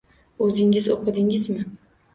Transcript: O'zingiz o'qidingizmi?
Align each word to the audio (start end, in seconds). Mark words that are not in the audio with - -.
O'zingiz 0.45 0.89
o'qidingizmi? 0.97 1.65